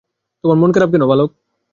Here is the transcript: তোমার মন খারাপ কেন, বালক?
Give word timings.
তোমার 0.43 0.57
মন 0.57 0.69
খারাপ 0.71 0.89
কেন, 0.91 1.03
বালক? 1.05 1.29